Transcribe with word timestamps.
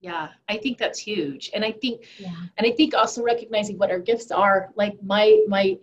Yeah, 0.00 0.28
I 0.48 0.58
think 0.58 0.78
that's 0.78 0.98
huge. 0.98 1.50
And 1.54 1.64
I 1.64 1.72
think 1.72 2.06
yeah. 2.18 2.34
and 2.56 2.66
I 2.66 2.70
think 2.72 2.94
also 2.94 3.22
recognizing 3.22 3.78
what 3.78 3.90
our 3.90 3.98
gifts 3.98 4.30
are. 4.30 4.70
Like 4.76 4.96
my 5.02 5.44
my 5.48 5.76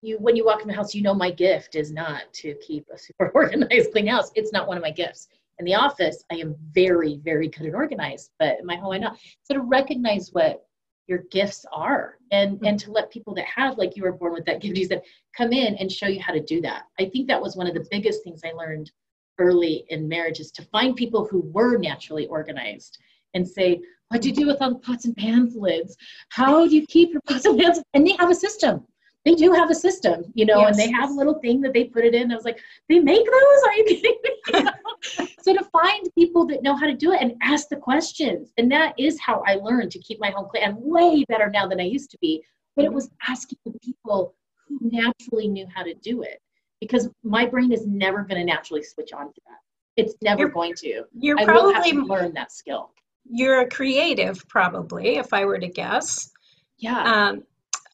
you 0.00 0.18
when 0.18 0.34
you 0.34 0.44
walk 0.44 0.62
in 0.62 0.68
the 0.68 0.74
house, 0.74 0.94
you 0.94 1.02
know 1.02 1.14
my 1.14 1.30
gift 1.30 1.76
is 1.76 1.92
not 1.92 2.32
to 2.34 2.54
keep 2.54 2.86
a 2.92 2.98
super 2.98 3.28
organized 3.34 3.92
clean 3.92 4.08
house. 4.08 4.32
It's 4.34 4.52
not 4.52 4.66
one 4.66 4.76
of 4.76 4.82
my 4.82 4.90
gifts. 4.90 5.28
In 5.58 5.64
the 5.64 5.74
office, 5.74 6.24
I 6.32 6.36
am 6.36 6.56
very, 6.72 7.20
very 7.22 7.46
good 7.46 7.66
and 7.66 7.74
organized, 7.76 8.32
but 8.38 8.58
in 8.58 8.66
my 8.66 8.74
home 8.74 8.94
I'm 8.94 9.00
not. 9.02 9.18
So 9.44 9.54
to 9.54 9.60
recognize 9.60 10.30
what 10.32 10.66
your 11.06 11.24
gifts 11.30 11.64
are 11.72 12.16
and 12.30 12.56
mm-hmm. 12.56 12.66
and 12.66 12.80
to 12.80 12.90
let 12.90 13.10
people 13.10 13.34
that 13.34 13.44
have 13.44 13.76
like 13.76 13.96
you 13.96 14.02
were 14.02 14.12
born 14.12 14.32
with 14.32 14.44
that 14.44 14.60
gift 14.60 14.76
you 14.76 14.86
said 14.86 15.02
come 15.36 15.52
in 15.52 15.74
and 15.76 15.90
show 15.90 16.06
you 16.06 16.20
how 16.20 16.32
to 16.32 16.40
do 16.40 16.60
that 16.60 16.84
i 17.00 17.04
think 17.04 17.26
that 17.26 17.42
was 17.42 17.56
one 17.56 17.66
of 17.66 17.74
the 17.74 17.86
biggest 17.90 18.22
things 18.22 18.40
i 18.44 18.52
learned 18.52 18.90
early 19.38 19.84
in 19.88 20.08
marriage 20.08 20.38
is 20.38 20.52
to 20.52 20.62
find 20.66 20.94
people 20.94 21.26
who 21.26 21.40
were 21.52 21.76
naturally 21.76 22.26
organized 22.28 22.98
and 23.34 23.46
say 23.46 23.80
what 24.08 24.20
do 24.20 24.28
you 24.28 24.34
do 24.34 24.46
with 24.46 24.60
all 24.60 24.70
the 24.70 24.78
pots 24.78 25.04
and 25.04 25.16
pans 25.16 25.54
lids 25.56 25.96
how 26.30 26.66
do 26.66 26.74
you 26.74 26.86
keep 26.86 27.12
your 27.12 27.22
pots 27.28 27.44
and 27.44 27.58
pans 27.58 27.80
and 27.94 28.06
they 28.06 28.16
have 28.18 28.30
a 28.30 28.34
system 28.34 28.84
they 29.24 29.34
do 29.34 29.52
have 29.52 29.70
a 29.70 29.74
system, 29.74 30.24
you 30.34 30.44
know, 30.44 30.60
yes. 30.60 30.70
and 30.70 30.78
they 30.78 30.90
have 30.90 31.10
a 31.10 31.14
little 31.14 31.38
thing 31.38 31.60
that 31.60 31.72
they 31.72 31.84
put 31.84 32.04
it 32.04 32.14
in. 32.14 32.32
I 32.32 32.34
was 32.34 32.44
like, 32.44 32.58
they 32.88 32.98
make 32.98 33.24
those? 33.24 33.62
Are 33.66 33.74
you 33.74 33.84
kidding 33.84 34.16
me? 34.24 35.28
so 35.42 35.54
to 35.54 35.64
find 35.64 36.08
people 36.16 36.44
that 36.48 36.62
know 36.62 36.74
how 36.74 36.86
to 36.86 36.94
do 36.94 37.12
it 37.12 37.20
and 37.20 37.34
ask 37.40 37.68
the 37.68 37.76
questions. 37.76 38.50
And 38.58 38.70
that 38.72 38.94
is 38.98 39.20
how 39.20 39.44
I 39.46 39.54
learned 39.56 39.92
to 39.92 40.00
keep 40.00 40.18
my 40.20 40.30
home 40.30 40.48
clean. 40.50 40.64
I'm 40.64 40.76
way 40.80 41.24
better 41.28 41.48
now 41.50 41.68
than 41.68 41.80
I 41.80 41.84
used 41.84 42.10
to 42.10 42.18
be. 42.20 42.42
But 42.74 42.84
it 42.84 42.92
was 42.92 43.10
asking 43.28 43.58
the 43.64 43.78
people 43.78 44.34
who 44.66 44.78
naturally 44.82 45.46
knew 45.46 45.66
how 45.72 45.84
to 45.84 45.94
do 45.94 46.22
it. 46.22 46.40
Because 46.80 47.08
my 47.22 47.46
brain 47.46 47.70
is 47.70 47.86
never 47.86 48.22
going 48.22 48.40
to 48.40 48.44
naturally 48.44 48.82
switch 48.82 49.12
on 49.12 49.26
to 49.26 49.40
that. 49.46 49.58
It's 49.96 50.14
never 50.20 50.40
you're, 50.40 50.48
going 50.48 50.74
to. 50.78 51.04
You're 51.16 51.38
I 51.38 51.44
probably 51.44 51.74
have 51.74 51.84
to 51.84 52.04
learn 52.04 52.34
that 52.34 52.50
skill. 52.50 52.90
You're 53.24 53.60
a 53.60 53.68
creative, 53.68 54.46
probably, 54.48 55.16
if 55.16 55.32
I 55.32 55.44
were 55.44 55.58
to 55.58 55.68
guess. 55.68 56.30
Yeah. 56.78 57.00
Um, 57.00 57.42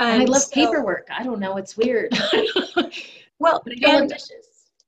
and 0.00 0.22
I 0.22 0.24
love 0.24 0.42
so, 0.42 0.50
paperwork. 0.54 1.08
I 1.14 1.22
don't 1.22 1.40
know. 1.40 1.56
It's 1.56 1.76
weird. 1.76 2.12
well, 3.38 3.62
and 3.82 4.12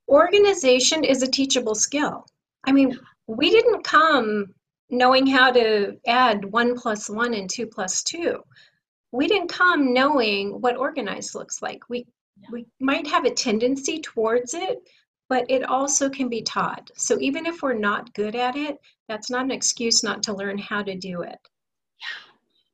organization 0.09 1.05
is 1.05 1.23
a 1.23 1.31
teachable 1.31 1.75
skill. 1.75 2.27
I 2.65 2.73
mean, 2.73 2.99
we 3.27 3.51
didn't 3.51 3.85
come 3.85 4.55
knowing 4.91 5.27
how 5.27 5.51
to 5.53 5.97
add 6.07 6.45
one 6.45 6.77
plus 6.77 7.09
one 7.09 7.35
and 7.35 7.49
two 7.49 7.67
plus 7.67 8.03
two. 8.03 8.43
We 9.13 9.27
didn't 9.27 9.49
come 9.49 9.93
knowing 9.93 10.61
what 10.61 10.77
organized 10.77 11.35
looks 11.35 11.63
like. 11.63 11.89
We 11.89 12.07
we 12.51 12.67
might 12.81 13.07
have 13.07 13.25
a 13.25 13.31
tendency 13.31 14.01
towards 14.01 14.55
it, 14.55 14.79
but 15.29 15.45
it 15.51 15.65
also 15.65 16.09
can 16.09 16.29
be 16.29 16.43
taught. 16.43 16.91
So 16.97 17.19
even 17.21 17.47
if 17.47 17.63
we're 17.63 17.75
not 17.75 18.13
good 18.15 18.35
at 18.35 18.57
it, 18.57 18.79
that's 19.11 19.29
not 19.29 19.45
an 19.45 19.51
excuse 19.51 20.05
not 20.05 20.23
to 20.23 20.33
learn 20.33 20.57
how 20.57 20.85
to 20.85 20.95
do 20.95 21.23
it. 21.23 21.39
Yeah. 21.99 22.33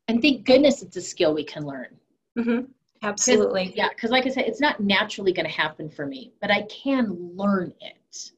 And 0.08 0.20
thank 0.20 0.44
goodness 0.44 0.82
it's 0.82 0.96
a 0.96 1.00
skill 1.00 1.32
we 1.32 1.44
can 1.44 1.64
learn. 1.64 1.96
Mm-hmm. 2.38 2.66
Absolutely. 3.02 3.72
yeah, 3.74 3.88
because 3.88 4.10
like 4.10 4.26
I 4.26 4.28
said, 4.28 4.44
it's 4.44 4.60
not 4.60 4.78
naturally 4.80 5.32
going 5.32 5.46
to 5.46 5.52
happen 5.52 5.88
for 5.88 6.06
me, 6.06 6.32
but 6.42 6.50
I 6.50 6.62
can 6.62 7.32
learn 7.34 7.72
it. 7.80 8.32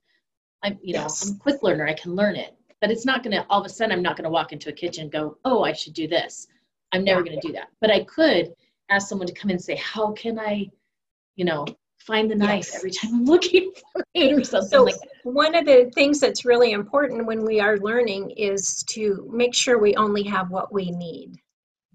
I'm, 0.62 0.78
you 0.80 0.94
know, 0.94 1.02
yes. 1.02 1.28
I'm 1.28 1.34
a 1.34 1.38
quick 1.38 1.62
learner. 1.64 1.88
I 1.88 1.94
can 1.94 2.14
learn 2.14 2.36
it, 2.36 2.54
but 2.80 2.90
it's 2.92 3.04
not 3.04 3.24
going 3.24 3.36
to 3.36 3.44
all 3.50 3.60
of 3.60 3.66
a 3.66 3.68
sudden. 3.68 3.92
I'm 3.92 4.02
not 4.02 4.16
going 4.16 4.24
to 4.24 4.30
walk 4.30 4.52
into 4.52 4.68
a 4.68 4.72
kitchen 4.72 5.04
and 5.04 5.12
go, 5.12 5.38
"Oh, 5.44 5.62
I 5.62 5.72
should 5.72 5.94
do 5.94 6.06
this." 6.06 6.48
I'm 6.92 7.04
never 7.04 7.22
going 7.22 7.38
to 7.38 7.46
do 7.46 7.52
that. 7.52 7.68
But 7.80 7.90
I 7.90 8.04
could 8.04 8.52
ask 8.90 9.08
someone 9.08 9.28
to 9.28 9.34
come 9.34 9.50
in 9.50 9.56
and 9.56 9.64
say, 9.64 9.76
"How 9.76 10.12
can 10.12 10.38
I, 10.38 10.68
you 11.36 11.44
know, 11.44 11.64
find 12.00 12.30
the 12.30 12.34
knife 12.34 12.68
yes. 12.70 12.76
every 12.76 12.90
time 12.90 13.14
I'm 13.14 13.24
looking 13.24 13.72
for 13.92 14.04
it 14.14 14.32
or 14.32 14.44
something 14.44 14.68
so 14.68 14.84
like 14.84 14.94
that. 14.94 15.08
One 15.24 15.54
of 15.54 15.66
the 15.66 15.90
things 15.94 16.20
that's 16.20 16.44
really 16.44 16.72
important 16.72 17.26
when 17.26 17.44
we 17.44 17.60
are 17.60 17.76
learning 17.78 18.30
is 18.30 18.84
to 18.90 19.28
make 19.32 19.54
sure 19.54 19.78
we 19.78 19.94
only 19.96 20.22
have 20.24 20.50
what 20.50 20.72
we 20.72 20.90
need 20.90 21.36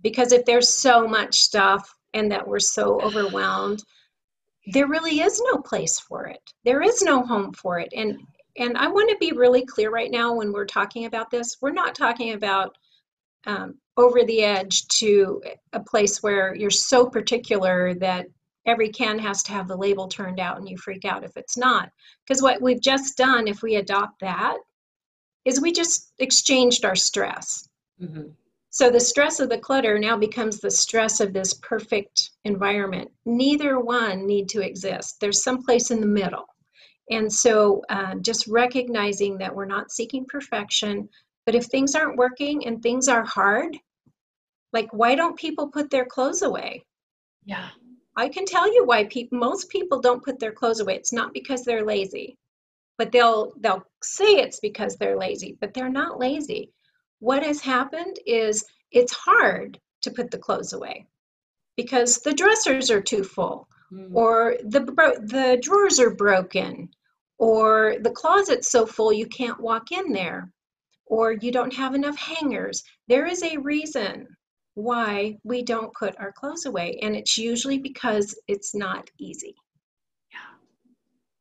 because 0.03 0.33
if 0.33 0.45
there's 0.45 0.69
so 0.69 1.07
much 1.07 1.39
stuff 1.39 1.91
and 2.13 2.31
that 2.31 2.47
we're 2.47 2.59
so 2.59 3.01
overwhelmed 3.01 3.83
there 4.67 4.87
really 4.87 5.21
is 5.21 5.41
no 5.51 5.57
place 5.59 5.99
for 5.99 6.27
it 6.27 6.41
there 6.63 6.81
is 6.81 7.01
no 7.01 7.23
home 7.25 7.51
for 7.53 7.79
it 7.79 7.91
and 7.95 8.17
and 8.57 8.77
i 8.77 8.87
want 8.87 9.09
to 9.09 9.17
be 9.17 9.35
really 9.35 9.65
clear 9.65 9.89
right 9.89 10.11
now 10.11 10.33
when 10.33 10.53
we're 10.53 10.65
talking 10.65 11.05
about 11.05 11.31
this 11.31 11.57
we're 11.61 11.71
not 11.71 11.95
talking 11.95 12.33
about 12.33 12.75
um, 13.45 13.75
over 13.97 14.23
the 14.23 14.41
edge 14.41 14.87
to 14.87 15.41
a 15.73 15.79
place 15.79 16.23
where 16.23 16.55
you're 16.55 16.69
so 16.69 17.05
particular 17.05 17.93
that 17.95 18.27
every 18.65 18.89
can 18.89 19.19
has 19.19 19.43
to 19.43 19.51
have 19.51 19.67
the 19.67 19.75
label 19.75 20.07
turned 20.07 20.39
out 20.39 20.57
and 20.57 20.69
you 20.69 20.77
freak 20.77 21.05
out 21.05 21.23
if 21.23 21.35
it's 21.35 21.57
not 21.57 21.89
because 22.25 22.41
what 22.41 22.61
we've 22.61 22.81
just 22.81 23.17
done 23.17 23.47
if 23.47 23.61
we 23.61 23.75
adopt 23.75 24.19
that 24.19 24.57
is 25.45 25.61
we 25.61 25.71
just 25.71 26.13
exchanged 26.19 26.85
our 26.85 26.95
stress 26.95 27.67
mm-hmm. 28.01 28.29
So 28.73 28.89
the 28.89 28.99
stress 28.99 29.39
of 29.39 29.49
the 29.49 29.59
clutter 29.59 29.99
now 29.99 30.17
becomes 30.17 30.59
the 30.59 30.71
stress 30.71 31.19
of 31.19 31.31
this 31.31 31.53
perfect 31.61 32.31
environment. 32.43 33.11
Neither 33.23 33.79
one 33.79 34.25
need 34.25 34.49
to 34.49 34.65
exist. 34.65 35.17
There's 35.21 35.43
some 35.43 35.61
place 35.61 35.91
in 35.91 36.01
the 36.01 36.07
middle. 36.07 36.47
And 37.11 37.31
so 37.31 37.83
uh, 37.89 38.15
just 38.15 38.47
recognizing 38.47 39.37
that 39.37 39.53
we're 39.53 39.65
not 39.65 39.91
seeking 39.91 40.25
perfection, 40.25 41.07
but 41.45 41.53
if 41.53 41.65
things 41.65 41.93
aren't 41.93 42.17
working 42.17 42.65
and 42.65 42.81
things 42.81 43.07
are 43.07 43.23
hard, 43.23 43.77
like 44.71 44.91
why 44.91 45.13
don't 45.13 45.37
people 45.37 45.67
put 45.67 45.91
their 45.91 46.05
clothes 46.05 46.41
away? 46.41 46.83
Yeah. 47.45 47.69
I 48.15 48.29
can 48.29 48.45
tell 48.45 48.71
you 48.73 48.85
why 48.85 49.05
people 49.05 49.37
most 49.39 49.69
people 49.69 49.99
don't 49.99 50.23
put 50.23 50.39
their 50.39 50.51
clothes 50.51 50.79
away. 50.79 50.95
It's 50.95 51.13
not 51.13 51.33
because 51.33 51.63
they're 51.63 51.85
lazy. 51.85 52.37
But 52.97 53.11
they'll 53.11 53.53
they'll 53.59 53.83
say 54.03 54.35
it's 54.35 54.59
because 54.59 54.95
they're 54.95 55.17
lazy, 55.17 55.57
but 55.59 55.73
they're 55.73 55.89
not 55.89 56.19
lazy 56.19 56.71
what 57.23 57.41
has 57.41 57.61
happened 57.61 58.17
is 58.25 58.65
it's 58.91 59.13
hard 59.13 59.79
to 60.01 60.11
put 60.11 60.29
the 60.29 60.37
clothes 60.37 60.73
away 60.73 61.07
because 61.77 62.17
the 62.17 62.33
dressers 62.33 62.91
are 62.91 63.01
too 63.01 63.23
full 63.23 63.65
mm. 63.93 64.13
or 64.13 64.57
the 64.65 64.81
the 65.23 65.57
drawers 65.61 66.01
are 66.01 66.13
broken 66.13 66.89
or 67.37 67.95
the 68.01 68.11
closet's 68.11 68.69
so 68.69 68.85
full 68.85 69.13
you 69.13 69.25
can't 69.25 69.61
walk 69.61 69.93
in 69.93 70.11
there 70.11 70.51
or 71.05 71.31
you 71.31 71.49
don't 71.49 71.73
have 71.73 71.95
enough 71.95 72.17
hangers 72.17 72.83
there 73.07 73.25
is 73.25 73.41
a 73.41 73.57
reason 73.59 74.27
why 74.75 75.37
we 75.43 75.61
don't 75.61 75.93
put 75.93 76.19
our 76.19 76.31
clothes 76.31 76.65
away 76.65 76.97
and 77.01 77.15
it's 77.15 77.37
usually 77.37 77.77
because 77.77 78.35
it's 78.47 78.73
not 78.73 79.09
easy 79.19 79.55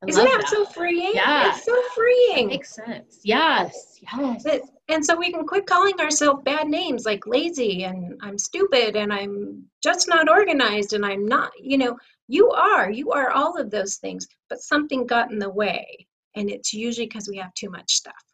I 0.02 0.08
Isn't 0.08 0.24
that, 0.24 0.40
that, 0.40 0.48
so 0.48 0.64
freeing? 0.64 1.12
Yeah. 1.14 1.50
It's 1.50 1.64
so 1.64 1.80
freeing. 1.94 2.48
That 2.48 2.54
makes 2.54 2.74
sense. 2.74 3.20
Yes. 3.22 4.00
Yes. 4.16 4.44
And 4.88 5.04
so 5.04 5.16
we 5.16 5.30
can 5.30 5.46
quit 5.46 5.64
calling 5.66 5.98
ourselves 6.00 6.42
bad 6.44 6.66
names 6.66 7.04
like 7.06 7.24
lazy 7.26 7.84
and 7.84 8.18
I'm 8.20 8.36
stupid 8.36 8.96
and 8.96 9.12
I'm 9.12 9.64
just 9.80 10.08
not 10.08 10.28
organized 10.28 10.92
and 10.92 11.06
I'm 11.06 11.24
not, 11.24 11.52
you 11.60 11.78
know, 11.78 11.96
you 12.26 12.50
are, 12.50 12.90
you 12.90 13.12
are 13.12 13.30
all 13.30 13.56
of 13.56 13.70
those 13.70 13.96
things, 13.96 14.26
but 14.50 14.60
something 14.60 15.06
got 15.06 15.30
in 15.30 15.38
the 15.38 15.50
way. 15.50 15.86
And 16.34 16.50
it's 16.50 16.72
usually 16.72 17.06
because 17.06 17.28
we 17.28 17.36
have 17.36 17.54
too 17.54 17.70
much 17.70 17.92
stuff. 17.92 18.24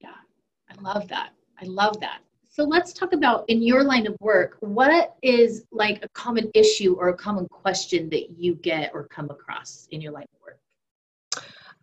Yeah. 0.00 0.10
I 0.70 0.80
love 0.82 1.08
that. 1.08 1.30
I 1.62 1.64
love 1.64 1.98
that. 2.00 2.18
So 2.56 2.64
let's 2.64 2.94
talk 2.94 3.12
about 3.12 3.44
in 3.48 3.60
your 3.60 3.84
line 3.84 4.06
of 4.06 4.16
work, 4.18 4.56
what 4.60 5.14
is 5.20 5.66
like 5.72 6.02
a 6.02 6.08
common 6.14 6.50
issue 6.54 6.96
or 6.98 7.08
a 7.08 7.14
common 7.14 7.46
question 7.48 8.08
that 8.08 8.30
you 8.38 8.54
get 8.54 8.92
or 8.94 9.06
come 9.08 9.28
across 9.28 9.86
in 9.90 10.00
your 10.00 10.12
line 10.12 10.24
of 10.24 10.40
work? 10.40 10.58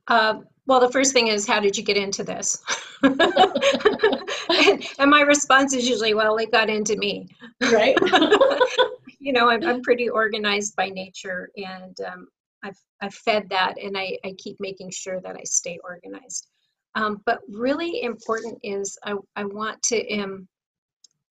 Uh, 0.08 0.42
well, 0.66 0.80
the 0.80 0.90
first 0.90 1.14
thing 1.14 1.28
is, 1.28 1.46
how 1.46 1.60
did 1.60 1.78
you 1.78 1.84
get 1.84 1.96
into 1.96 2.24
this? 2.24 2.60
and, 3.04 3.22
and, 4.98 5.12
my 5.12 5.22
response 5.22 5.76
is 5.76 5.88
usually, 5.88 6.16
well, 6.16 6.38
it 6.38 6.52
got 6.52 6.72
into 6.72 6.98
me. 6.98 7.28
Right. 7.72 7.96
you 9.20 9.32
know, 9.32 9.52
I'm, 9.52 9.62
I'm 9.64 9.84
pretty 9.84 10.10
organized 10.10 10.76
by 10.76 10.90
nature, 10.90 11.52
and 11.56 11.96
um, 12.02 12.28
I've, 12.64 12.80
I've 13.00 13.14
fed 13.14 13.48
that, 13.50 13.76
and 13.80 13.96
I, 13.96 14.18
I 14.26 14.34
keep 14.40 14.60
making 14.60 14.90
sure 14.90 15.22
that 15.22 15.36
I 15.36 15.44
stay 15.44 15.78
organized. 15.84 16.48
Um, 16.96 17.22
but 17.28 17.42
really 17.48 18.02
important 18.02 18.58
is 18.64 18.98
I, 19.04 19.14
I 19.36 19.46
want 19.46 19.82
to 19.84 20.20
um, 20.20 20.48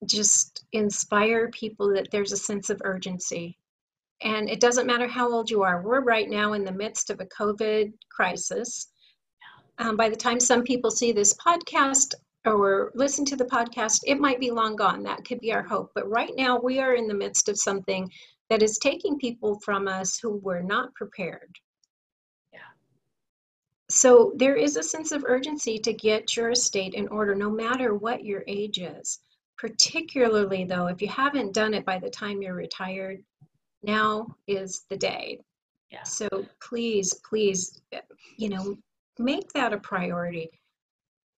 just 0.06 0.64
inspire 0.72 1.48
people 1.50 1.92
that 1.94 2.08
there's 2.10 2.32
a 2.32 2.36
sense 2.36 2.70
of 2.70 2.80
urgency 2.84 3.58
and 4.22 4.48
it 4.48 4.60
doesn't 4.60 4.86
matter 4.86 5.08
how 5.08 5.32
old 5.32 5.50
you 5.50 5.62
are. 5.62 5.82
We're 5.82 6.02
right 6.02 6.28
now 6.28 6.52
in 6.52 6.64
the 6.64 6.72
midst 6.72 7.10
of 7.10 7.20
a 7.20 7.26
COVID 7.26 7.92
crisis. 8.10 8.88
Um, 9.78 9.96
by 9.96 10.08
the 10.08 10.16
time 10.16 10.38
some 10.38 10.62
people 10.62 10.90
see 10.90 11.12
this 11.12 11.34
podcast 11.34 12.14
or 12.44 12.92
listen 12.94 13.24
to 13.26 13.36
the 13.36 13.44
podcast, 13.44 14.00
it 14.04 14.20
might 14.20 14.38
be 14.38 14.50
long 14.50 14.76
gone. 14.76 15.02
That 15.02 15.24
could 15.24 15.40
be 15.40 15.52
our 15.52 15.62
hope. 15.62 15.90
But 15.94 16.08
right 16.08 16.32
now, 16.36 16.58
we 16.60 16.78
are 16.78 16.94
in 16.94 17.08
the 17.08 17.14
midst 17.14 17.48
of 17.48 17.58
something 17.58 18.10
that 18.48 18.62
is 18.62 18.78
taking 18.78 19.18
people 19.18 19.58
from 19.64 19.88
us 19.88 20.18
who 20.18 20.36
were 20.38 20.62
not 20.62 20.94
prepared. 20.94 21.56
Yeah. 22.52 22.60
So 23.88 24.32
there 24.36 24.56
is 24.56 24.76
a 24.76 24.82
sense 24.82 25.10
of 25.10 25.24
urgency 25.26 25.78
to 25.78 25.92
get 25.92 26.36
your 26.36 26.50
estate 26.50 26.94
in 26.94 27.08
order, 27.08 27.34
no 27.34 27.50
matter 27.50 27.94
what 27.94 28.24
your 28.24 28.44
age 28.46 28.78
is. 28.78 29.20
Particularly, 29.62 30.64
though, 30.64 30.88
if 30.88 31.00
you 31.00 31.06
haven't 31.06 31.54
done 31.54 31.72
it 31.72 31.84
by 31.84 31.96
the 31.96 32.10
time 32.10 32.42
you're 32.42 32.52
retired, 32.52 33.22
now 33.84 34.26
is 34.48 34.86
the 34.90 34.96
day. 34.96 35.38
Yeah. 35.92 36.02
So 36.02 36.28
please, 36.60 37.14
please, 37.30 37.80
you 38.36 38.48
know, 38.48 38.76
make 39.20 39.52
that 39.52 39.72
a 39.72 39.78
priority. 39.78 40.50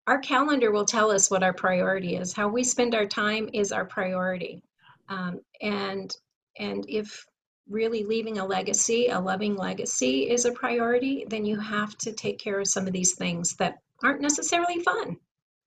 our 0.07 0.19
calendar 0.19 0.71
will 0.73 0.85
tell 0.85 1.11
us 1.11 1.31
what 1.31 1.43
our 1.43 1.53
priority 1.53 2.17
is. 2.17 2.33
How 2.33 2.49
we 2.49 2.65
spend 2.65 2.95
our 2.95 3.07
time 3.07 3.49
is 3.53 3.73
our 3.73 3.85
priority. 3.85 4.63
Um, 5.09 5.41
and 5.61 6.15
and 6.59 6.85
if 6.89 7.25
really 7.69 8.05
leaving 8.05 8.39
a 8.39 8.45
legacy, 8.47 9.09
a 9.09 9.19
loving 9.19 9.57
legacy 9.57 10.31
is 10.31 10.45
a 10.45 10.53
priority, 10.53 11.25
then 11.29 11.45
you 11.45 11.59
have 11.59 11.97
to 11.99 12.13
take 12.13 12.39
care 12.39 12.61
of 12.61 12.69
some 12.69 12.87
of 12.87 12.93
these 12.93 13.15
things 13.15 13.55
that 13.57 13.79
aren't 14.03 14.21
necessarily 14.21 14.81
fun. 14.81 15.17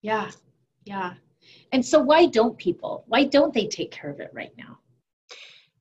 Yeah. 0.02 0.30
Yeah. 0.86 1.14
And 1.76 1.86
so 1.86 2.00
why 2.00 2.28
don't 2.28 2.58
people? 2.58 3.04
Why 3.08 3.26
don't 3.26 3.54
they 3.54 3.68
take 3.68 3.92
care 3.92 4.10
of 4.10 4.22
it 4.22 4.32
right 4.32 4.54
now? 4.58 4.80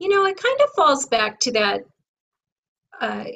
You 0.00 0.08
know, 0.08 0.24
it 0.26 0.36
kind 0.36 0.60
of 0.60 0.70
falls 0.70 1.06
back 1.06 1.38
to 1.38 1.52
that 1.52 1.84
uh, 3.00 3.26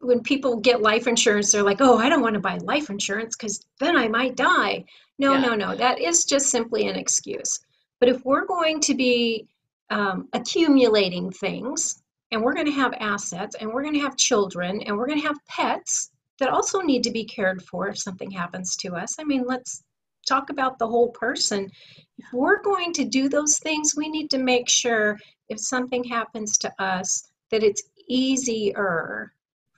when 0.00 0.22
people 0.22 0.58
get 0.58 0.80
life 0.80 1.06
insurance, 1.06 1.52
they're 1.52 1.62
like, 1.62 1.82
oh, 1.82 1.98
I 1.98 2.08
don't 2.08 2.22
want 2.22 2.32
to 2.32 2.40
buy 2.40 2.56
life 2.62 2.88
insurance 2.88 3.36
because 3.36 3.62
then 3.78 3.94
I 3.94 4.08
might 4.08 4.36
die. 4.36 4.86
No, 5.18 5.34
yeah. 5.34 5.40
no, 5.40 5.54
no. 5.54 5.76
That 5.76 6.00
is 6.00 6.24
just 6.24 6.46
simply 6.46 6.88
an 6.88 6.96
excuse. 6.96 7.60
But 8.00 8.08
if 8.08 8.24
we're 8.24 8.46
going 8.46 8.80
to 8.80 8.94
be 8.94 9.46
um, 9.90 10.28
accumulating 10.32 11.30
things 11.30 12.02
and 12.30 12.40
we're 12.42 12.54
going 12.54 12.72
to 12.72 12.72
have 12.72 12.94
assets 13.00 13.54
and 13.60 13.70
we're 13.70 13.82
going 13.82 13.96
to 13.96 14.00
have 14.00 14.16
children 14.16 14.80
and 14.80 14.96
we're 14.96 15.08
going 15.08 15.20
to 15.20 15.26
have 15.26 15.36
pets 15.46 16.10
that 16.38 16.48
also 16.48 16.80
need 16.80 17.02
to 17.02 17.10
be 17.10 17.24
cared 17.26 17.60
for 17.60 17.86
if 17.88 17.98
something 17.98 18.30
happens 18.30 18.76
to 18.76 18.96
us, 18.96 19.16
I 19.20 19.24
mean, 19.24 19.44
let's 19.46 19.84
talk 20.26 20.50
about 20.50 20.78
the 20.78 20.86
whole 20.86 21.10
person. 21.10 21.70
If 22.18 22.26
we're 22.32 22.62
going 22.62 22.92
to 22.94 23.04
do 23.04 23.28
those 23.28 23.58
things, 23.58 23.94
we 23.96 24.08
need 24.08 24.30
to 24.30 24.38
make 24.38 24.68
sure 24.68 25.18
if 25.48 25.60
something 25.60 26.04
happens 26.04 26.58
to 26.58 26.72
us 26.82 27.28
that 27.50 27.62
it's 27.62 27.82
easier 28.08 29.32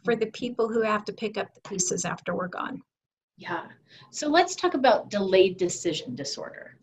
for 0.05 0.17
the 0.17 0.27
people 0.27 0.69
who 0.69 0.83
have 0.83 1.05
to 1.05 1.13
pick 1.13 1.37
up 1.37 1.53
the 1.55 1.61
pieces 1.69 2.05
after 2.05 2.35
we're 2.35 2.49
gone. 2.49 2.83
Yeah. 3.37 3.67
So 4.11 4.29
let's 4.29 4.55
talk 4.55 4.75
about 4.75 5.11
delayed 5.11 5.57
decision 5.57 6.15
disorder. 6.15 6.77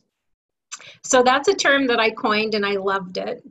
So 1.03 1.23
that's 1.23 1.47
a 1.47 1.55
term 1.55 1.87
that 1.87 1.99
I 1.99 2.09
coined 2.09 2.55
and 2.55 2.65
I 2.65 2.73
loved 2.73 3.17
it. 3.17 3.43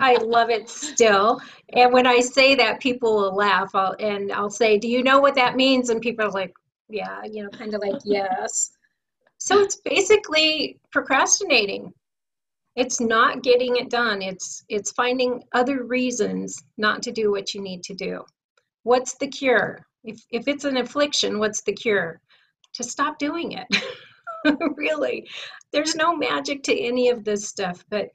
I 0.00 0.16
love 0.16 0.50
it 0.50 0.68
still. 0.68 1.40
And 1.72 1.92
when 1.92 2.06
I 2.06 2.20
say 2.20 2.54
that, 2.56 2.80
people 2.80 3.16
will 3.16 3.34
laugh 3.34 3.74
I'll, 3.74 3.96
and 3.98 4.32
I'll 4.32 4.50
say, 4.50 4.78
Do 4.78 4.88
you 4.88 5.02
know 5.02 5.20
what 5.20 5.34
that 5.34 5.56
means? 5.56 5.90
And 5.90 6.00
people 6.00 6.26
are 6.26 6.30
like, 6.30 6.52
Yeah, 6.88 7.22
you 7.24 7.42
know, 7.42 7.50
kind 7.50 7.74
of 7.74 7.80
like, 7.80 8.00
Yes. 8.04 8.72
So 9.44 9.58
it's 9.58 9.74
basically 9.74 10.78
procrastinating. 10.92 11.92
It's 12.76 13.00
not 13.00 13.42
getting 13.42 13.74
it 13.74 13.90
done. 13.90 14.22
It's 14.22 14.62
it's 14.68 14.92
finding 14.92 15.42
other 15.52 15.82
reasons 15.82 16.62
not 16.78 17.02
to 17.02 17.10
do 17.10 17.32
what 17.32 17.52
you 17.52 17.60
need 17.60 17.82
to 17.82 17.94
do. 17.94 18.24
What's 18.84 19.16
the 19.16 19.26
cure? 19.26 19.84
If 20.04 20.22
if 20.30 20.46
it's 20.46 20.64
an 20.64 20.76
affliction, 20.76 21.40
what's 21.40 21.62
the 21.62 21.72
cure? 21.72 22.20
To 22.74 22.84
stop 22.84 23.18
doing 23.18 23.58
it. 23.58 23.66
really. 24.76 25.28
There's 25.72 25.96
no 25.96 26.16
magic 26.16 26.62
to 26.64 26.80
any 26.80 27.08
of 27.08 27.24
this 27.24 27.48
stuff, 27.48 27.84
but 27.90 28.10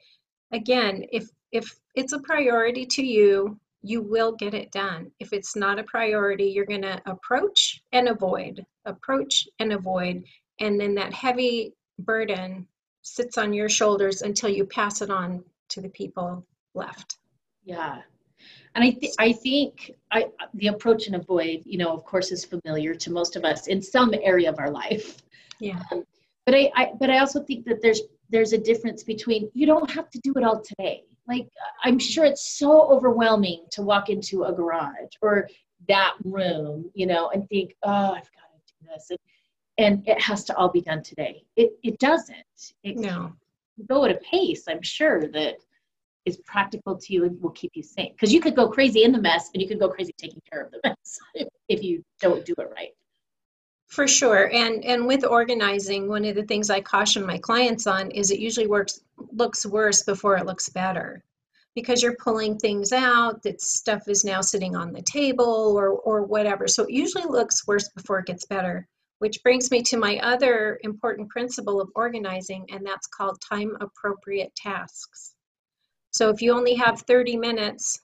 again, 0.53 1.03
if 1.11 1.29
if 1.51 1.77
it's 1.95 2.13
a 2.13 2.19
priority 2.19 2.85
to 2.85 3.05
you, 3.05 3.59
you 3.81 4.01
will 4.01 4.31
get 4.31 4.53
it 4.53 4.71
done. 4.71 5.11
If 5.19 5.33
it's 5.33 5.57
not 5.57 5.77
a 5.77 5.83
priority, 5.83 6.45
you're 6.45 6.65
going 6.65 6.83
to 6.83 7.01
approach 7.05 7.81
and 7.91 8.07
avoid, 8.07 8.65
approach 8.85 9.45
and 9.59 9.73
avoid, 9.73 10.23
and 10.59 10.79
then 10.79 10.95
that 10.95 11.13
heavy 11.13 11.73
burden 11.99 12.67
sits 13.01 13.37
on 13.37 13.53
your 13.53 13.69
shoulders 13.69 14.21
until 14.21 14.49
you 14.49 14.65
pass 14.65 15.01
it 15.01 15.09
on 15.09 15.43
to 15.69 15.81
the 15.81 15.89
people 15.89 16.45
left. 16.73 17.17
Yeah. 17.63 18.01
And 18.75 18.83
I, 18.83 18.91
th- 18.91 19.13
I 19.19 19.33
think 19.33 19.91
I, 20.11 20.27
the 20.53 20.67
approach 20.67 21.07
and 21.07 21.15
avoid, 21.15 21.61
you 21.65 21.77
know, 21.77 21.91
of 21.93 22.03
course, 22.05 22.31
is 22.31 22.45
familiar 22.45 22.93
to 22.93 23.11
most 23.11 23.35
of 23.35 23.43
us 23.43 23.67
in 23.67 23.81
some 23.81 24.13
area 24.21 24.49
of 24.49 24.59
our 24.59 24.69
life. 24.69 25.17
Yeah. 25.59 25.81
Um, 25.91 26.03
but 26.45 26.55
I, 26.55 26.71
I, 26.75 26.91
but 26.99 27.09
I 27.09 27.19
also 27.19 27.43
think 27.43 27.65
that 27.65 27.81
there's 27.81 28.01
there's 28.29 28.53
a 28.53 28.57
difference 28.57 29.03
between 29.03 29.49
you 29.53 29.65
don't 29.65 29.89
have 29.89 30.09
to 30.11 30.19
do 30.19 30.33
it 30.35 30.43
all 30.43 30.61
today. 30.61 31.03
Like 31.27 31.47
I'm 31.83 31.99
sure 31.99 32.25
it's 32.25 32.57
so 32.57 32.89
overwhelming 32.89 33.65
to 33.71 33.81
walk 33.81 34.09
into 34.09 34.43
a 34.43 34.53
garage 34.53 35.13
or 35.21 35.49
that 35.87 36.13
room, 36.23 36.89
you 36.93 37.05
know, 37.05 37.29
and 37.31 37.47
think, 37.49 37.75
oh, 37.83 38.11
I've 38.11 38.31
got 38.31 38.47
to 38.53 38.73
do 38.79 38.87
this. 38.93 39.09
And 39.09 39.19
and 39.77 40.07
it 40.07 40.21
has 40.21 40.43
to 40.45 40.55
all 40.55 40.69
be 40.69 40.81
done 40.81 41.03
today. 41.03 41.43
It 41.55 41.77
it 41.83 41.99
doesn't. 41.99 42.73
It 42.83 42.97
no. 42.97 43.33
Go 43.87 44.05
at 44.05 44.11
a 44.11 44.19
pace. 44.19 44.63
I'm 44.67 44.81
sure 44.81 45.27
that 45.27 45.57
is 46.25 46.37
practical 46.37 46.97
to 46.97 47.13
you 47.13 47.25
and 47.25 47.41
will 47.41 47.51
keep 47.51 47.71
you 47.75 47.83
sane. 47.83 48.11
Because 48.11 48.33
you 48.33 48.41
could 48.41 48.55
go 48.55 48.67
crazy 48.67 49.03
in 49.03 49.11
the 49.11 49.21
mess, 49.21 49.49
and 49.53 49.61
you 49.61 49.67
could 49.67 49.79
go 49.79 49.89
crazy 49.89 50.13
taking 50.17 50.41
care 50.51 50.61
of 50.61 50.71
the 50.71 50.79
mess 50.83 51.19
if 51.69 51.83
you 51.83 52.03
don't 52.19 52.45
do 52.45 52.53
it 52.57 52.69
right. 52.75 52.91
For 53.87 54.07
sure, 54.07 54.51
and 54.51 54.83
and 54.83 55.07
with 55.07 55.23
organizing, 55.23 56.09
one 56.09 56.25
of 56.25 56.35
the 56.35 56.43
things 56.43 56.69
I 56.69 56.81
caution 56.81 57.25
my 57.25 57.37
clients 57.37 57.87
on 57.87 58.11
is 58.11 58.31
it 58.31 58.39
usually 58.39 58.67
works 58.67 59.01
looks 59.31 59.65
worse 59.65 60.03
before 60.03 60.37
it 60.37 60.45
looks 60.45 60.69
better 60.69 61.23
because 61.73 62.01
you're 62.01 62.15
pulling 62.15 62.57
things 62.57 62.91
out 62.91 63.43
that 63.43 63.61
stuff 63.61 64.07
is 64.07 64.25
now 64.25 64.41
sitting 64.41 64.75
on 64.75 64.91
the 64.91 65.01
table 65.03 65.75
or 65.77 65.91
or 65.91 66.23
whatever 66.23 66.67
so 66.67 66.83
it 66.83 66.89
usually 66.89 67.23
looks 67.23 67.67
worse 67.67 67.87
before 67.89 68.19
it 68.19 68.25
gets 68.25 68.45
better 68.45 68.87
which 69.19 69.41
brings 69.43 69.71
me 69.71 69.81
to 69.83 69.97
my 69.97 70.19
other 70.19 70.79
important 70.83 71.29
principle 71.29 71.81
of 71.81 71.89
organizing, 71.95 72.65
and 72.71 72.85
that's 72.85 73.07
called 73.07 73.41
time 73.41 73.75
appropriate 73.81 74.55
tasks. 74.55 75.33
So 76.11 76.29
if 76.29 76.41
you 76.41 76.53
only 76.53 76.75
have 76.75 77.01
30 77.01 77.37
minutes 77.37 78.01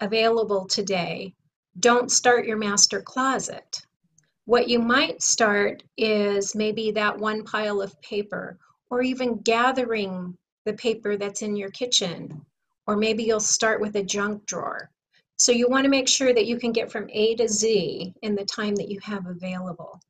available 0.00 0.66
today, 0.66 1.34
don't 1.78 2.10
start 2.10 2.46
your 2.46 2.56
master 2.56 3.00
closet. 3.00 3.82
What 4.46 4.68
you 4.68 4.78
might 4.78 5.22
start 5.22 5.82
is 5.96 6.54
maybe 6.54 6.90
that 6.92 7.18
one 7.18 7.44
pile 7.44 7.80
of 7.80 8.00
paper, 8.02 8.58
or 8.90 9.02
even 9.02 9.38
gathering 9.38 10.36
the 10.64 10.72
paper 10.72 11.16
that's 11.16 11.42
in 11.42 11.54
your 11.54 11.70
kitchen, 11.70 12.44
or 12.86 12.96
maybe 12.96 13.22
you'll 13.22 13.40
start 13.40 13.80
with 13.80 13.96
a 13.96 14.02
junk 14.02 14.44
drawer. 14.46 14.90
So 15.38 15.52
you 15.52 15.68
want 15.68 15.84
to 15.84 15.90
make 15.90 16.08
sure 16.08 16.34
that 16.34 16.46
you 16.46 16.58
can 16.58 16.72
get 16.72 16.90
from 16.90 17.08
A 17.10 17.34
to 17.36 17.48
Z 17.48 18.12
in 18.22 18.34
the 18.34 18.44
time 18.44 18.74
that 18.76 18.90
you 18.90 18.98
have 19.02 19.26
available. 19.26 20.00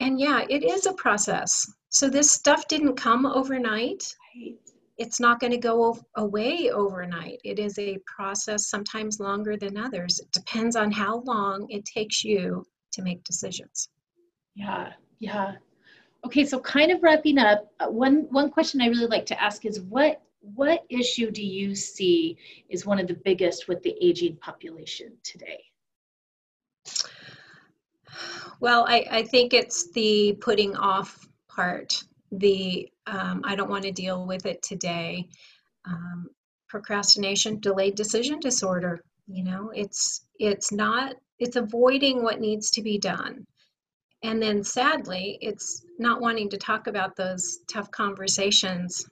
And 0.00 0.20
yeah, 0.20 0.44
it 0.48 0.62
is 0.62 0.86
a 0.86 0.92
process. 0.92 1.66
So 1.88 2.08
this 2.08 2.30
stuff 2.30 2.68
didn't 2.68 2.96
come 2.96 3.24
overnight. 3.26 4.14
Right. 4.34 4.56
It's 4.98 5.20
not 5.20 5.40
going 5.40 5.50
to 5.50 5.58
go 5.58 5.98
away 6.16 6.70
overnight. 6.70 7.38
It 7.44 7.58
is 7.58 7.78
a 7.78 7.98
process, 8.06 8.68
sometimes 8.68 9.20
longer 9.20 9.56
than 9.56 9.76
others. 9.76 10.20
It 10.20 10.30
depends 10.32 10.74
on 10.74 10.90
how 10.90 11.20
long 11.20 11.66
it 11.68 11.84
takes 11.84 12.24
you 12.24 12.64
to 12.92 13.02
make 13.02 13.22
decisions. 13.24 13.90
Yeah, 14.54 14.92
yeah. 15.18 15.52
Okay, 16.24 16.46
so 16.46 16.58
kind 16.60 16.90
of 16.90 17.02
wrapping 17.02 17.38
up, 17.38 17.70
uh, 17.78 17.88
one 17.88 18.26
one 18.30 18.50
question 18.50 18.80
I 18.80 18.86
really 18.86 19.06
like 19.06 19.26
to 19.26 19.42
ask 19.42 19.66
is 19.66 19.80
what 19.82 20.22
what 20.40 20.84
issue 20.88 21.30
do 21.30 21.44
you 21.44 21.74
see 21.74 22.36
is 22.68 22.86
one 22.86 22.98
of 22.98 23.06
the 23.06 23.20
biggest 23.24 23.68
with 23.68 23.82
the 23.82 23.94
aging 24.00 24.36
population 24.36 25.12
today? 25.22 25.62
Well, 28.60 28.84
I, 28.88 29.06
I 29.10 29.22
think 29.22 29.52
it's 29.52 29.90
the 29.92 30.36
putting 30.40 30.76
off 30.76 31.26
part, 31.48 32.02
the 32.32 32.88
um, 33.06 33.42
I 33.44 33.54
don't 33.54 33.70
want 33.70 33.84
to 33.84 33.92
deal 33.92 34.26
with 34.26 34.46
it 34.46 34.62
today. 34.62 35.28
Um, 35.84 36.28
procrastination, 36.68 37.60
delayed 37.60 37.94
decision 37.94 38.40
disorder. 38.40 39.00
You 39.26 39.44
know, 39.44 39.70
it's 39.74 40.26
it's 40.38 40.72
not 40.72 41.14
it's 41.38 41.56
avoiding 41.56 42.22
what 42.22 42.40
needs 42.40 42.70
to 42.72 42.82
be 42.82 42.98
done. 42.98 43.44
And 44.22 44.42
then 44.42 44.64
sadly, 44.64 45.38
it's 45.40 45.84
not 45.98 46.20
wanting 46.20 46.48
to 46.50 46.56
talk 46.56 46.86
about 46.86 47.16
those 47.16 47.58
tough 47.68 47.90
conversations. 47.90 49.06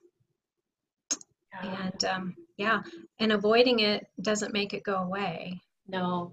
Yeah. 1.63 1.83
And 1.83 2.05
um, 2.05 2.35
yeah, 2.57 2.83
and 3.21 3.33
avoiding 3.33 3.81
it 3.81 4.07
doesn't 4.23 4.53
make 4.53 4.75
it 4.75 4.83
go 4.83 4.97
away. 4.97 5.61
No, 5.87 6.33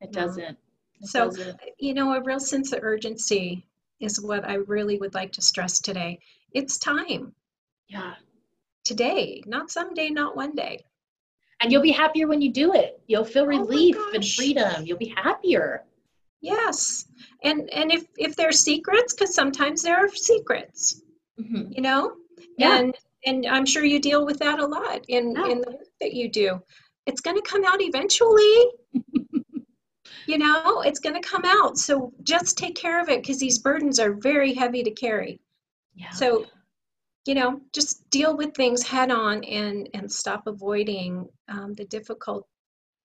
it 0.00 0.12
doesn't 0.12 0.56
so 1.04 1.30
you 1.78 1.94
know 1.94 2.14
a 2.14 2.22
real 2.22 2.40
sense 2.40 2.72
of 2.72 2.82
urgency 2.82 3.66
is 4.00 4.20
what 4.20 4.44
i 4.44 4.54
really 4.54 4.98
would 4.98 5.14
like 5.14 5.32
to 5.32 5.42
stress 5.42 5.80
today. 5.80 6.18
It's 6.52 6.78
time. 6.78 7.34
Yeah. 7.88 8.14
Today 8.84 9.42
not 9.46 9.70
someday 9.70 10.10
not 10.10 10.36
one 10.36 10.54
day. 10.54 10.84
And 11.60 11.72
you'll 11.72 11.82
be 11.82 11.92
happier 11.92 12.26
when 12.26 12.42
you 12.42 12.52
do 12.52 12.74
it. 12.74 13.00
You'll 13.06 13.24
feel 13.24 13.44
oh 13.44 13.46
relief 13.46 13.96
oh 13.98 14.12
and 14.14 14.26
freedom. 14.26 14.84
You'll 14.84 14.98
be 14.98 15.14
happier. 15.16 15.84
Yes. 16.40 17.06
And 17.42 17.70
and 17.70 17.92
if 17.92 18.04
if 18.18 18.36
there's 18.36 18.60
secrets 18.60 19.14
because 19.14 19.34
sometimes 19.34 19.82
there 19.82 19.96
are 19.96 20.08
secrets 20.08 21.02
mm-hmm. 21.40 21.72
you 21.72 21.82
know? 21.82 22.12
Yeah. 22.58 22.78
and 22.78 22.94
and 23.26 23.46
i'm 23.46 23.66
sure 23.66 23.84
you 23.84 23.98
deal 23.98 24.24
with 24.24 24.38
that 24.38 24.60
a 24.60 24.66
lot 24.66 25.04
in 25.08 25.32
yeah. 25.32 25.46
in 25.46 25.60
the 25.60 25.70
work 25.70 25.88
that 26.00 26.12
you 26.12 26.28
do. 26.28 26.60
It's 27.06 27.20
going 27.20 27.36
to 27.36 27.42
come 27.42 27.64
out 27.64 27.82
eventually 27.82 28.66
you 30.26 30.38
know 30.38 30.82
it's 30.82 30.98
going 30.98 31.14
to 31.14 31.28
come 31.28 31.42
out 31.44 31.78
so 31.78 32.12
just 32.22 32.56
take 32.56 32.74
care 32.74 33.00
of 33.00 33.08
it 33.08 33.22
because 33.22 33.38
these 33.38 33.58
burdens 33.58 33.98
are 33.98 34.12
very 34.12 34.54
heavy 34.54 34.82
to 34.82 34.90
carry 34.90 35.40
yeah. 35.94 36.10
so 36.10 36.46
you 37.26 37.34
know 37.34 37.60
just 37.72 38.08
deal 38.10 38.36
with 38.36 38.54
things 38.54 38.82
head 38.82 39.10
on 39.10 39.42
and 39.44 39.88
and 39.94 40.10
stop 40.10 40.46
avoiding 40.46 41.28
um, 41.48 41.74
the 41.74 41.84
difficult 41.86 42.46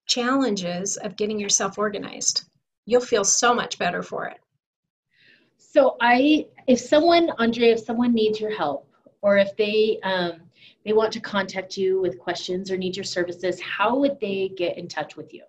challenges 0.06 0.96
of 0.98 1.16
getting 1.16 1.38
yourself 1.38 1.78
organized 1.78 2.44
you'll 2.86 3.00
feel 3.00 3.24
so 3.24 3.54
much 3.54 3.78
better 3.78 4.02
for 4.02 4.26
it 4.26 4.38
So 5.72 5.96
I, 6.00 6.46
if 6.66 6.80
someone, 6.80 7.30
Andre, 7.38 7.68
if 7.68 7.80
someone 7.80 8.12
needs 8.12 8.40
your 8.40 8.50
help, 8.50 8.88
or 9.22 9.36
if 9.36 9.56
they 9.56 10.00
um, 10.02 10.40
they 10.84 10.92
want 10.92 11.12
to 11.12 11.20
contact 11.20 11.76
you 11.76 12.00
with 12.00 12.18
questions 12.18 12.70
or 12.70 12.76
need 12.76 12.96
your 12.96 13.04
services, 13.04 13.60
how 13.60 13.96
would 13.96 14.18
they 14.20 14.50
get 14.56 14.78
in 14.78 14.88
touch 14.88 15.16
with 15.16 15.32
you? 15.32 15.44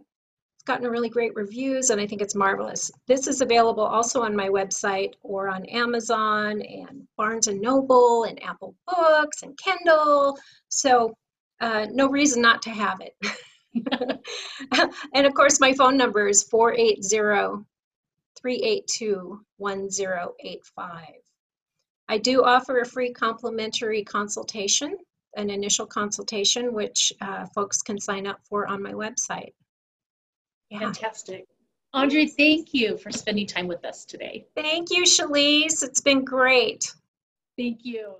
it's 0.57 0.65
gotten 0.65 0.89
really 0.89 1.09
great 1.09 1.33
reviews, 1.37 1.91
and 1.91 2.01
I 2.01 2.09
think 2.09 2.21
it's 2.21 2.35
marvelous. 2.35 2.91
This 3.07 3.29
is 3.29 3.41
available 3.41 3.85
also 3.85 4.21
on 4.21 4.35
my 4.35 4.49
website 4.49 5.13
or 5.23 5.49
on 5.49 5.65
Amazon 5.67 6.61
and 6.61 7.07
Barnes 7.17 7.47
and 7.47 7.61
Noble 7.61 8.25
and 8.25 8.43
Apple 8.43 8.75
Books 8.89 9.45
and 9.45 9.57
Kindle. 9.57 10.37
So 10.69 11.15
uh, 11.61 11.87
no 11.93 12.09
reason 12.09 12.43
not 12.43 12.63
to 12.63 12.71
have 12.71 13.01
it. 13.01 13.15
and 15.15 15.25
of 15.25 15.35
course, 15.35 15.61
my 15.61 15.73
phone 15.75 15.97
number 15.97 16.27
is 16.27 16.43
480 16.43 17.65
382 18.43 19.41
1085. 19.59 21.30
I 22.11 22.19
do 22.19 22.43
offer 22.43 22.81
a 22.81 22.85
free 22.85 23.13
complimentary 23.13 24.03
consultation, 24.03 24.97
an 25.37 25.49
initial 25.49 25.87
consultation, 25.87 26.75
which 26.75 27.13
uh, 27.21 27.47
folks 27.55 27.83
can 27.83 28.01
sign 28.01 28.27
up 28.27 28.41
for 28.49 28.67
on 28.67 28.83
my 28.83 28.91
website. 28.91 29.53
Yeah. 30.71 30.81
Fantastic. 30.81 31.47
Andre, 31.95 32.27
thank 32.27 32.75
you 32.75 32.99
for 32.99 33.13
spending 33.13 33.47
time 33.47 33.69
with 33.69 33.85
us 33.85 34.05
today. 34.05 34.45
Thank 34.57 34.91
you, 34.91 35.05
Shalise. 35.05 35.85
It's 35.85 36.01
been 36.01 36.25
great. 36.25 36.93
Thank 37.57 37.85
you. 37.85 38.17